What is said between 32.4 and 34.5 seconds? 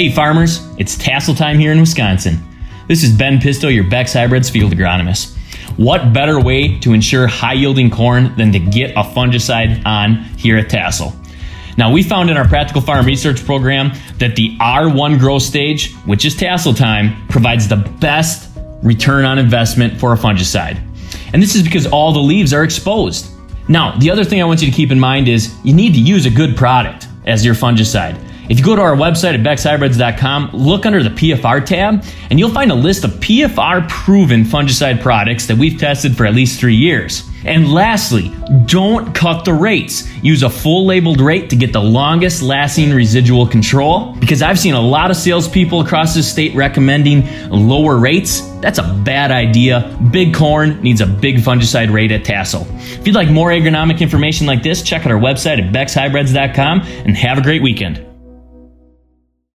you'll find a list of PFR proven